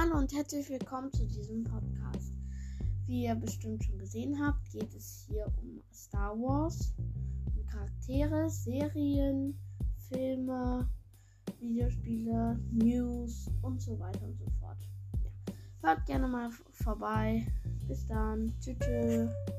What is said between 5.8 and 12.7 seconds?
Star Wars, um Charaktere, Serien, Filme, Videospiele,